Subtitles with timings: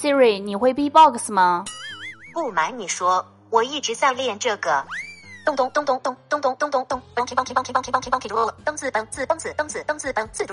[0.00, 1.64] Siri，你会 B-box 吗？
[2.32, 4.84] 不瞒你说，我一直在练这个。
[5.46, 10.44] 咚咚咚咚咚咚咚咚咚咚，蹦起蹦起蹦起蹦起蹦起蹦起咚咚子蹦子蹦子蹦子蹦子蹦子。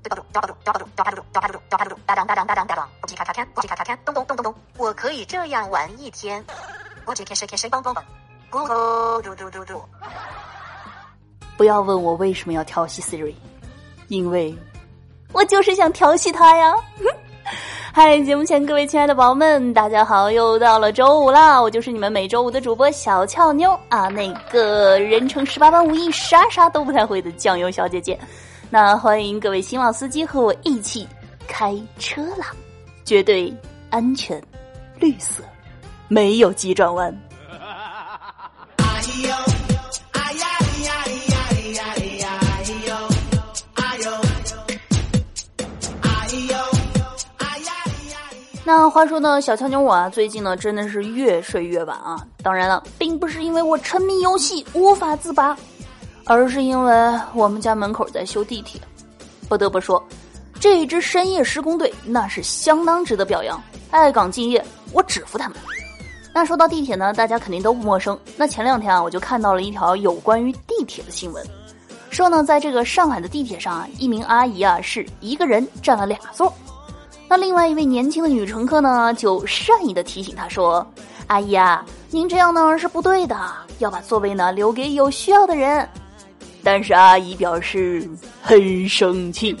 [0.00, 4.54] 对吧嘟，掉吧嘟，掉吧嘟，掉吧嘟，掉吧嘟，掉吧嘟，哒当哒当哒当哒当，不叽咔咔看，不叽咔咔看，咚咚咚咚咚。
[4.76, 6.44] 我可以这样玩一天。
[7.04, 8.02] 不叽开始开始蹦蹦蹦，
[8.50, 9.82] 咕噜嘟嘟嘟嘟。
[11.56, 13.34] 不要问我为什么要调戏 Siri，
[14.06, 14.56] 因为
[15.32, 16.72] 我就是想调戏他呀。
[17.98, 20.30] 嗨，节目前各位亲爱的宝宝们，大家好！
[20.30, 28.16] 又到了周五啦，我就是你们每周五的主播小俏妞啊，那个人称十八般武艺啥啥都不太会的酱油小姐姐。
[28.70, 31.08] 那欢迎各位新老司机和我一起
[31.48, 32.52] 开车啦，
[33.04, 33.52] 绝对
[33.90, 34.40] 安全，
[35.00, 35.42] 绿色，
[36.06, 37.12] 没有急转弯。
[38.76, 39.47] 哎 呦
[48.68, 52.22] 那话说呢，小俏妞我啊，最近呢真的是越睡越晚啊。
[52.42, 55.56] 当然了，并不是因为我沉迷游戏无法自拔，
[56.26, 56.94] 而是因为
[57.32, 58.78] 我们家门口在修地铁。
[59.48, 60.06] 不得不说，
[60.60, 63.58] 这一支深夜施工队那是相当值得表扬，
[63.90, 65.56] 爱岗敬业，我只服他们。
[66.34, 68.20] 那说到地铁呢，大家肯定都不陌生。
[68.36, 71.42] 那前两天啊，我就看到了一条有关于地铁的新闻，
[72.10, 76.52] 说呢，在这个上海的地铁上啊，一名阿姨啊是一个人占了俩座。
[77.28, 80.84] 那另外一位年轻的女乘客呢，就善意的提醒她说
[81.28, 83.36] ：“阿姨啊，您这样呢是不对的，
[83.80, 85.86] 要把座位呢留给有需要的人。”
[86.64, 88.08] 但是阿姨表示
[88.42, 89.56] 很生气。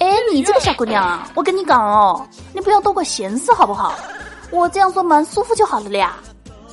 [0.00, 3.94] 哎，你这个小姑娘，我跟你讲哦，你不要多管闲事好不好？
[4.50, 6.16] 我这样做蛮舒服就好了了呀。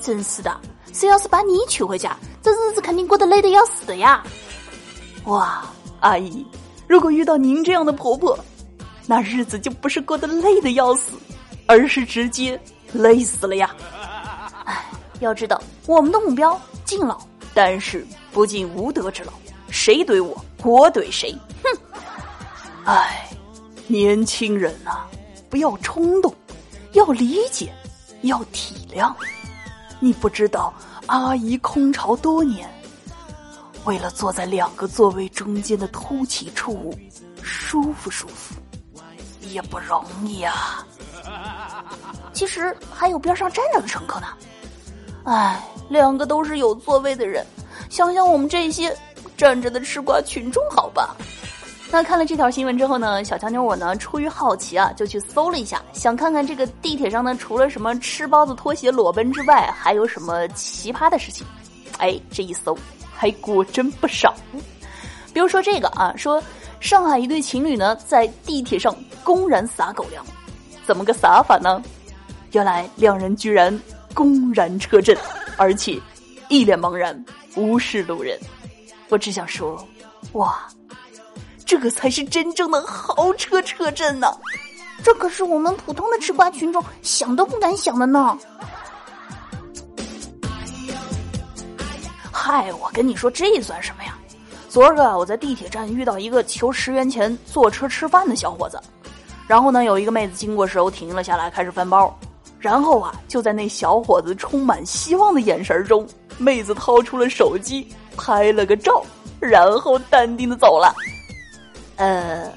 [0.01, 0.55] 真是的，
[0.93, 4.23] 谁要是把你娶回家，这日子肯定过得累得要死的呀。
[5.25, 5.63] 哇，
[5.99, 6.45] 阿姨，
[6.87, 8.37] 如果遇到您这样的婆婆。
[9.09, 11.13] 那日子就不是过得累的要死，
[11.65, 12.59] 而是直接
[12.91, 13.73] 累死了呀！
[14.65, 14.85] 哎，
[15.21, 17.17] 要知道我们的目标敬老，
[17.53, 19.31] 但是不敬无德之老。
[19.69, 21.33] 谁怼我，我怼谁。
[21.63, 21.69] 哼！
[22.83, 23.29] 哎，
[23.87, 25.05] 年轻人呐，
[25.49, 26.35] 不要冲动，
[26.91, 27.73] 要理解，
[28.23, 29.13] 要体谅。
[30.01, 30.73] 你不知道，
[31.05, 32.69] 阿姨空巢多年，
[33.85, 36.93] 为了坐在两个座位中间的凸起处
[37.41, 38.55] 舒服舒服。
[39.47, 40.85] 也不容易啊！
[42.33, 44.27] 其实还有边上站着的乘客呢。
[45.23, 47.45] 哎，两个都是有座位的人，
[47.89, 48.95] 想想我们这些
[49.35, 51.15] 站着的吃瓜群众，好吧？
[51.91, 61.45] 那看了这条新闻之后呢，小强妞我呢出于好奇啊，就去搜了一下，想看看这个地铁上呢，除了什么吃包子、拖鞋、裸奔之外，还有什么奇葩的事情。
[61.97, 62.77] 哎，这一搜
[63.13, 64.33] 还果真不少。
[65.33, 66.41] 比如说这个啊，说。
[66.79, 70.25] 上海一对情侣呢，在地铁上公然撒狗粮，
[70.85, 71.81] 怎么个撒法呢？
[72.51, 73.77] 原来两人居然
[74.13, 75.17] 公然车震，
[75.57, 75.99] 而且
[76.47, 78.39] 一脸茫然，无视路人。
[79.09, 79.85] 我只想说，
[80.33, 80.67] 哇，
[81.65, 84.27] 这个才是真正的豪车车震呢！
[85.03, 88.37] 这可是我们普通的吃瓜群众想都不敢想的呢。
[92.31, 94.16] 嗨，我跟你说，这算什么呀？
[94.69, 98.79] 昨儿个我在地铁站遇到一个求十元钱坐车吃饭的小伙子，
[99.47, 102.13] 然后呢，有一个妹子经过时候停了下来，开始翻包，
[102.59, 106.05] 然后啊，就在那小伙子充满希望的眼神中，
[106.37, 109.03] 妹子掏出了手机拍了个照，
[109.39, 110.93] 然后淡定的走了。
[111.95, 112.51] 呃，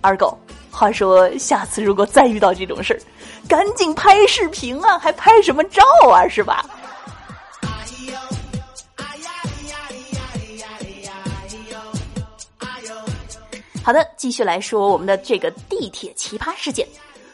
[0.00, 0.36] 二狗，
[0.70, 3.00] 话说下次如果再遇到这种事儿，
[3.46, 6.64] 赶紧拍视频啊，还拍什么照啊，是吧？
[13.82, 16.86] 好的，继续来说我们的这个地铁奇葩事件。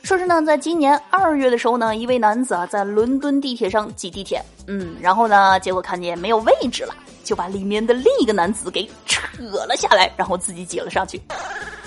[0.03, 9.27] 说是呢，在今年二月的时候呢，一位男子啊在伦敦地铁上挤地铁，嗯，然后呢，结果看见没有位置了，就把里面的另一个男子给扯
[9.67, 11.21] 了下来，然后自己挤了上去，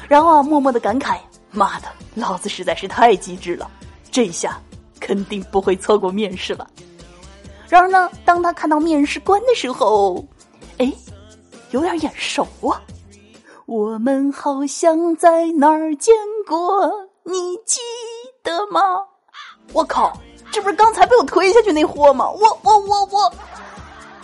[0.10, 1.18] 然后啊，默默的感慨：
[1.52, 3.72] 妈的，老子实在是太机智了，
[4.12, 4.62] 这下
[5.00, 6.70] 肯定不会错过面试了。
[7.70, 10.22] 然而呢，当他看到面试官的时候，
[10.78, 10.92] 哎，
[11.72, 12.82] 有点眼熟啊。
[13.70, 16.12] 我们好像在哪儿见
[16.48, 16.92] 过，
[17.24, 17.80] 你记
[18.42, 18.82] 得吗？
[19.74, 20.12] 我靠，
[20.50, 22.28] 这不是刚才被我推下去那货吗？
[22.32, 23.32] 我我我我，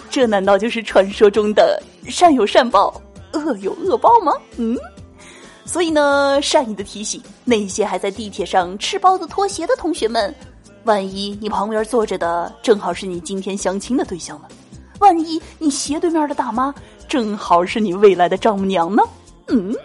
[0.09, 2.99] 这难道就是传说中的善有善报，
[3.33, 4.33] 恶有恶报吗？
[4.57, 4.75] 嗯，
[5.63, 10.33] 所以呢，善意的提醒那些还在地铁上吃包子、拖鞋的同学们，
[10.85, 14.47] 万一你旁边坐着的正好是你今天相亲的对象呢？
[14.97, 16.73] 万一你斜对面的大妈
[17.07, 19.03] 正好是你未来的丈母娘呢？
[19.47, 19.75] 嗯，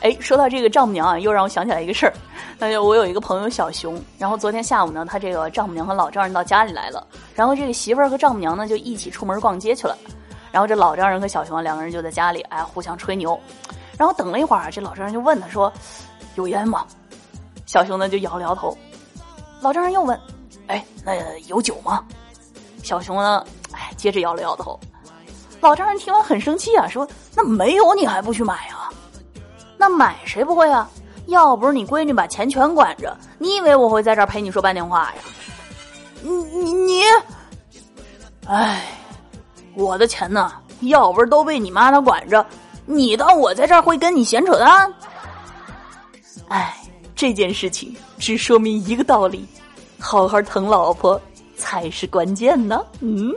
[0.00, 2.12] 哎，说到这个丈母娘啊，又让我想起来一个事儿。
[2.58, 9.98] 那就我有一个朋友小熊，然后昨天下午呢，他这个丈母娘和老丈人到家里来了，然后这个媳妇儿和丈母娘呢就一起出门逛街去了，
[10.50, 13.38] 然后这老丈人和小熊两个人就在家里哎互相吹牛，
[13.98, 15.70] 然后等了一会儿，这老丈人就问他说
[16.36, 16.86] ：“有烟吗？”
[17.66, 18.76] 小熊呢就摇了摇头。
[19.60, 20.18] 老丈人又问
[20.68, 21.14] ：“哎，那
[21.48, 22.02] 有酒吗？”
[22.84, 24.78] 小熊呢，哎，接着摇了摇头。
[25.60, 28.92] 老丈人听完很生气啊，说：“那没有你还不去买啊？
[29.78, 30.88] 那买谁不会啊？
[31.26, 35.14] 要不是你闺女把钱全管着，你以为我会在这儿陪你说半天话呀？
[36.20, 37.02] 你你你，
[38.46, 38.84] 哎，
[39.74, 40.52] 我的钱呢？
[40.80, 42.44] 要不是都被你妈她管着，
[42.84, 44.92] 你当我在这儿会跟你闲扯淡？
[46.48, 46.76] 哎，
[47.16, 49.48] 这件事情只说明一个道理：
[49.98, 51.18] 好好疼老婆
[51.56, 52.84] 才是关键呢。
[53.00, 53.32] 嗯。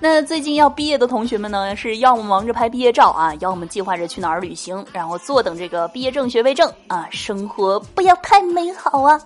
[0.00, 9.18] 那最近要毕业的同学们呢，是要么忙着拍毕业照啊，要么计划着去哪儿旅行，然后坐等这个毕业证、学位证啊，生活不要太美好啊。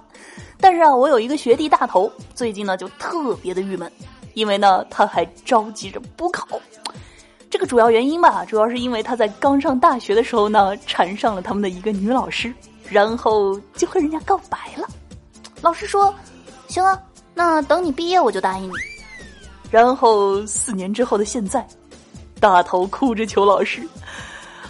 [0.61, 3.91] 但是啊，我有一个学弟大头，最近呢就特别的郁闷，
[4.35, 6.47] 因为呢他还着急着补考。
[7.51, 12.55] 这个主要原因吧，主要是因为他在刚上大学的时候呢，缠上了他们的一个女老师，
[12.91, 14.89] 然后就和人家告白了。
[15.61, 16.15] 老师说
[16.69, 17.01] ：“行啊，
[17.35, 18.75] 那等你毕业我就答应你。”
[19.71, 21.67] 然后四年之后的现在，
[22.41, 23.87] 大头哭着求老师：“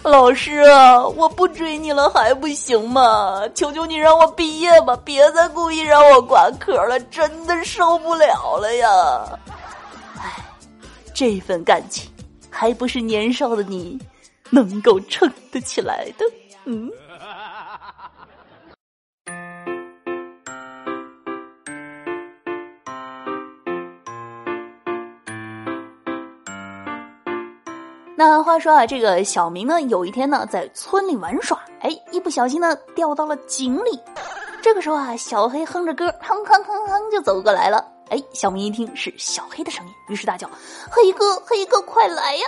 [0.03, 3.47] 老师啊，我不追你了还不行吗？
[3.55, 8.87] 求求你让我毕业吧，别再故意让我挂科了，真的受不了了呀！”
[10.17, 10.43] 唉，
[11.13, 12.11] 这份感情
[12.49, 13.97] 还不是年少的你
[14.49, 16.25] 能够撑得起来的，
[16.65, 16.89] 嗯。
[28.19, 33.97] 那话说啊，这个小明呢，有一天呢，在村里玩耍，哎，一不小心呢，掉到了井里。
[34.61, 37.81] 这个时候啊，小黑哼着歌，哼哼哼哼就走过来了。
[38.09, 40.49] 哎，小明一听是小黑的声音，于是大叫
[40.91, 42.45] ：“黑哥，黑哥，快来呀！”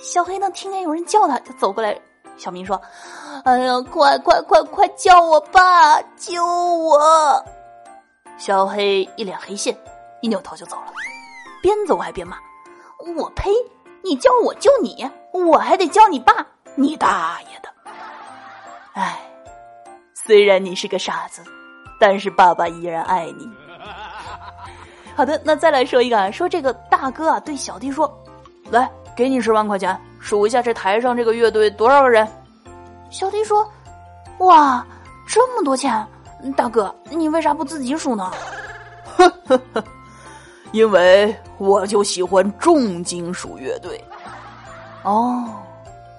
[0.00, 2.00] 小黑呢，听见有人叫他，就走过来。
[2.36, 2.80] 小明说
[3.42, 7.44] ：“哎呀，快快快快叫我爸，救我！”
[8.38, 9.76] 小黑一脸黑线，
[10.22, 10.92] 一扭头就走了，
[11.60, 12.36] 边走还边骂
[13.18, 13.50] ：“我呸！”
[14.08, 16.32] 你叫我救你，我还得叫你爸，
[16.76, 17.68] 你大爷的！
[18.94, 19.18] 哎，
[20.14, 21.42] 虽然你是个傻子，
[22.00, 23.46] 但是爸爸依然爱你。
[25.14, 28.10] 好的，那再来说一个啊，说这个大哥啊对小弟说
[28.70, 32.26] ：“来，给你十万块钱，数一下这台上这个乐队多少个人。”
[33.10, 33.68] 小弟说
[34.40, 34.86] ：“哇，
[35.26, 36.06] 这么多钱，
[36.56, 38.32] 大哥，你为啥不自己数呢？”
[39.18, 39.84] 呵呵呵。
[40.72, 44.02] 因为我就喜欢重金属乐队，
[45.02, 45.44] 哦，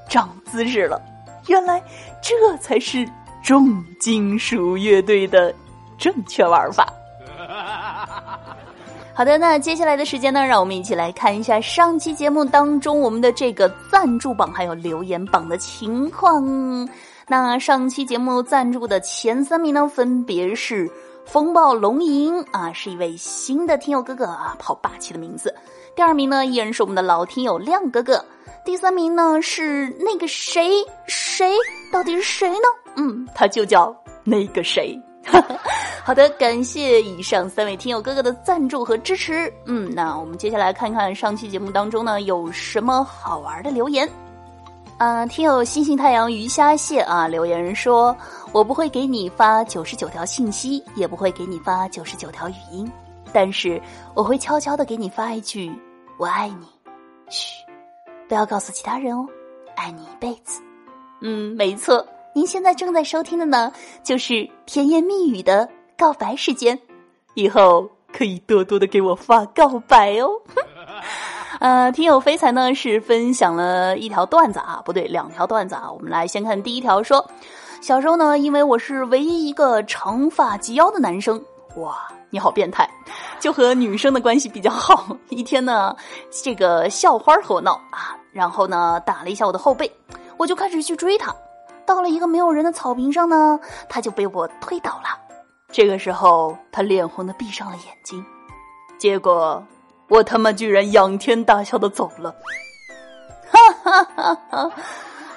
[0.08, 1.02] 长姿势了，
[1.48, 1.82] 原来
[2.22, 3.08] 这才是
[3.42, 5.54] 重金属乐队的
[5.98, 6.94] 正确玩法。
[9.16, 16.88] 好的，那接下来的时间呢，让我们一起来看一下上期节目当中我们的这个赞助榜还有留言榜的情况。
[17.28, 20.90] 那上期节目赞助的前三名呢，分别是。
[21.30, 25.54] 风暴龙吟啊，是一位新的听友哥哥啊，好霸气的名字。
[25.96, 28.26] 第二名呢，依然是我们的老听友亮哥哥。
[28.66, 31.54] 第三名呢，是那个谁谁，
[31.94, 32.66] 到底是谁呢？
[32.95, 35.00] 嗯，他就叫那个谁。
[36.04, 39.54] 好的，感谢以上三位听友哥哥的赞助和支持。
[39.66, 44.09] 嗯，那我们接下来看看上期节目当中呢，有什么好玩的留言。
[45.00, 48.14] 啊，听友星星太阳鱼虾蟹啊，留言说
[48.52, 52.92] ：“我不会给你发九十九条信息，也不会给你发九十九条语音，
[53.32, 53.82] 但是
[54.14, 55.72] 我会悄悄的给你发一句
[56.20, 56.68] ‘我爱你’，
[57.32, 57.64] 嘘，
[58.28, 59.26] 不要告诉其他人哦，
[59.78, 60.62] 爱你一辈子。”
[61.24, 63.72] 嗯，没错，您现在正在收听的呢，
[64.04, 66.78] 就是甜言蜜语的告白时间，
[67.36, 70.30] 以后可以多多的给我发告白哦。
[71.59, 75.92] 呃，听友飞才呢是分享了一条段子啊，不对，两条段子啊。
[75.92, 77.30] 我们来先看第一条，说
[77.81, 81.44] 小时候呢，因为我是唯一一个长发及腰的男生，
[81.75, 81.97] 哇，
[82.30, 82.89] 你好变态，
[83.39, 85.18] 就和女生的关系比较好。
[85.30, 85.95] 一天呢，
[86.44, 89.92] 这个校花和我闹啊，然后呢打了一下我的后背，
[90.37, 91.35] 我就开始去追她，
[91.85, 95.19] 到了一个没有人的草坪上呢，她就被我推倒了。
[95.71, 98.23] 这个时候，她脸红的闭上了眼睛，
[98.97, 99.61] 结果。
[100.09, 102.35] 我他妈居然仰天大笑的走了，
[103.49, 104.71] 哈哈哈哈！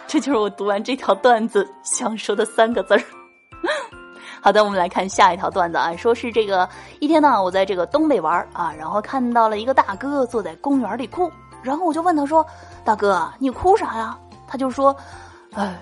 [0.06, 3.02] 这就是我读完这条段子想说的三个字儿。
[4.40, 6.68] 好的，我们来看下一条段子啊，说是这个
[7.00, 11.30] 一天呢，我在这个东北玩啊，然后看到了一个大哥坐在公园里哭，
[11.62, 12.44] 然后我就问他说
[12.82, 14.94] ：“大哥，你哭啥呀？”他就说
[15.54, 15.78] ：“哎，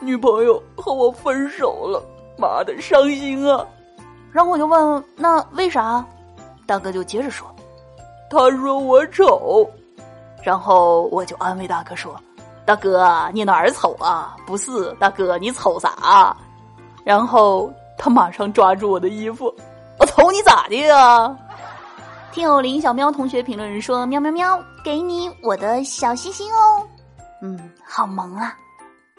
[0.00, 2.02] 女朋友和我分手了，
[2.38, 3.66] 妈的伤心啊！”
[4.32, 6.04] 然后我就问：“那为啥？”
[6.66, 7.46] 大哥就接着说
[8.30, 9.68] ：“他说我丑。”
[10.42, 12.14] 然后我就安慰大哥说
[12.64, 14.36] ：“大哥，你哪儿丑啊？
[14.46, 16.36] 不是，大哥，你丑啥？”
[17.04, 19.52] 然后他马上抓住我的衣服
[19.98, 21.36] ：“我瞅你咋的呀？”
[22.30, 26.86] 听友林小喵同学评论说：“喵喵喵，给你我的小心心哦。”
[27.42, 28.56] 嗯，好萌啊！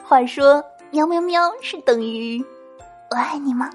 [0.03, 2.43] 话说，喵喵喵是等于
[3.11, 3.69] 我爱你吗？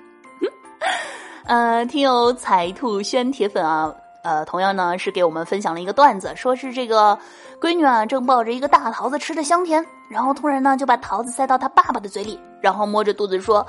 [1.45, 7.19] 呃，听友彩兔轩铁粉啊，呃，同样呢是给我们分享了一个段子，说是这个
[7.61, 13.64] 闺女啊正抱着一个大桃子吃的香甜，然后突然呢就把桃子塞到她爸爸的嘴里，然后摸着肚子说：“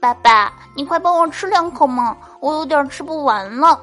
[0.00, 3.80] 爸爸，你快帮我吃两口嘛，我有点吃不完了。”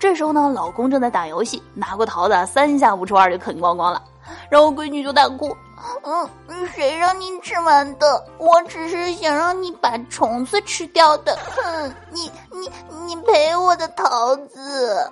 [0.00, 4.02] 这时候呢，老公正在打游戏，拿过桃子，三下五除二就啃光光了。
[4.50, 5.56] 然后闺女就大哭
[6.02, 6.28] ：“嗯，
[6.74, 8.26] 谁让你吃完的？
[8.38, 11.38] 我只是想让你把虫子吃掉的。
[11.54, 12.68] 哼，你你
[13.06, 15.08] 你赔我的桃子。”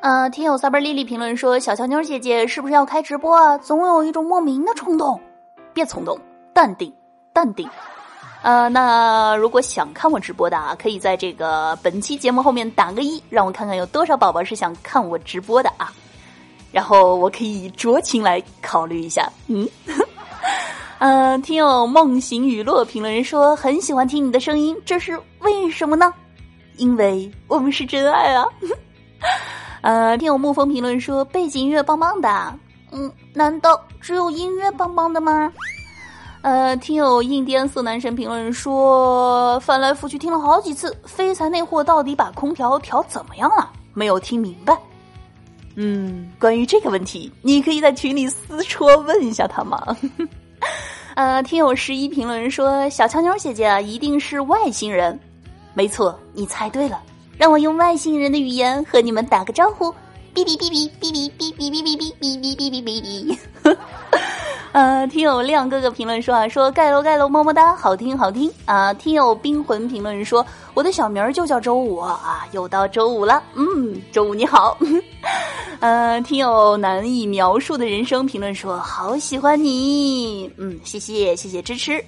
[0.00, 3.58] 呃，听友撒贝丽丽评论说：“小乔妞姐姐是不是要开直播啊？
[3.58, 5.20] 总有一种莫名的冲动，
[5.74, 6.16] 别冲动，
[6.52, 6.92] 淡定，
[7.32, 7.68] 淡定。”
[8.42, 15.92] 呃，那如果想看我直播的啊，可以在这个本期节目后面打个一，让我看看有多少宝宝是想看我直播的啊，
[16.70, 19.28] 然后我可以酌情来考虑一下。
[19.48, 19.68] 嗯，
[21.00, 26.14] 呃，听友梦醒雨落评论人说很喜欢听你的声音，这是为什么呢？
[26.76, 28.46] 因为我们是真爱啊。
[29.80, 32.58] 呃，听友沐风评论说背景音乐棒棒的，
[32.90, 35.52] 嗯，难道只有音乐棒棒的吗？
[36.42, 43.70] 呃，听友印第安色男神评论说，翻来覆去听了好几次，废材那货到底把空调调怎么样了？
[43.94, 44.76] 没有听明白。
[45.74, 49.96] 嗯，关于这个问题，你可以在群里私戳问一下他吗？
[51.14, 55.18] 呃，听友十一评论说，小乔妞姐姐一定是外星人。
[55.74, 57.00] 没错，你猜对了。
[57.38, 59.94] 让我用外星人的语言和你们打个招呼。
[60.34, 63.38] 哔哔哔哔哔哔哔哔哔哔哔哔哔哔哔哔。
[64.72, 68.92] 呃，听友亮哥哥评论说啊，说盖楼盖楼么么哒，好听好听啊！
[68.92, 74.76] 听友冰魂评论说，我的小名儿就叫周五啊，又到周五了，嗯，周五你好。
[75.80, 82.04] 呃，听友难以描述的人生评论说，好喜欢你，嗯，谢谢谢谢支持。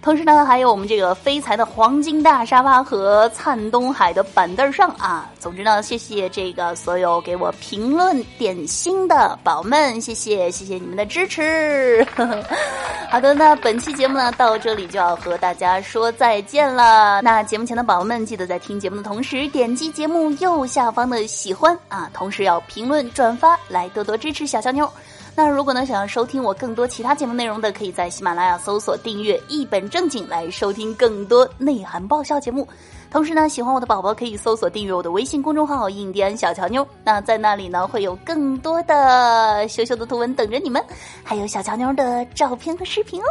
[0.00, 5.30] 同时呢，还有我们这个飞财的黄金大沙发和灿东海的板凳上啊。
[5.38, 12.06] 总之呢，谢谢这个所有给我评论点心的宝们，谢谢谢谢你们的支持。
[13.10, 17.20] 好的，那本期节目呢到这里就要和大家说再见了。
[17.22, 24.90] 那节目前的宝宝们，记得在听节目的同时点击节目右下方的喜欢啊，同时要评论转发来多多支持小小妞。
[25.38, 32.66] 那如果呢，想要收听我更多其他节目内容的，可以在喜马拉雅搜索订阅“一本正经”来收听更多内涵爆笑节目。
[33.08, 36.84] 同时呢，喜欢我的宝宝可以搜索订阅我的微信公众号“印第安小乔妞”。
[37.04, 40.84] 那在那里呢，会有更多的羞羞的图文等着你们，
[41.22, 43.26] 还有小乔妞的照片和视频哦。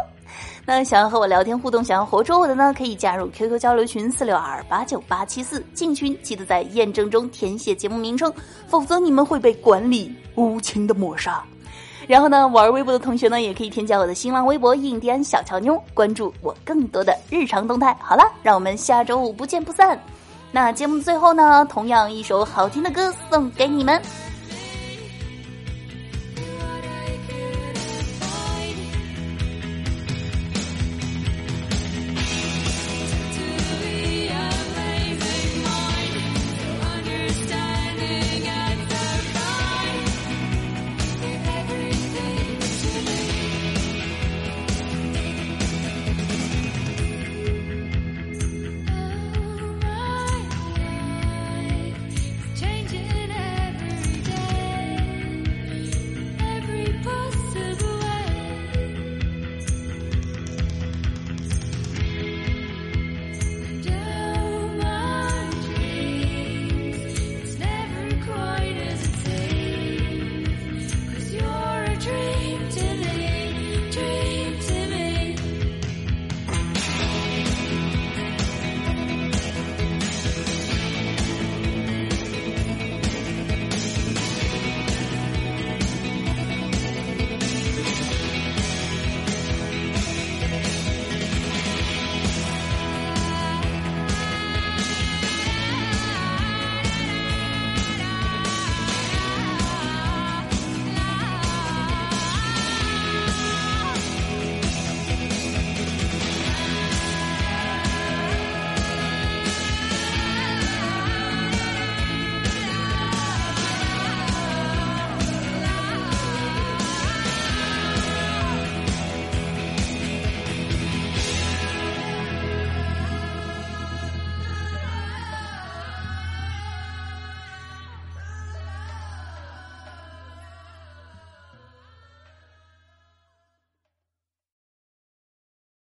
[0.65, 8.33] 那想要和我聊天互动，想要活捉我的呢，可以加入 QQ 交流群四六二八九八七四，进群记得在验证中填写节目名称，
[8.65, 11.43] 否则你们会被管理无情的抹杀。
[12.07, 17.95] 然后呢，玩微博的同学呢，也可以添加我的新浪微博“印第安小乔妞”，关注我更多的日常动态。
[17.99, 19.99] 好了，让我们下周五不见不散。
[20.49, 24.01] 那节目最后呢，同样一首好听的歌送给你们。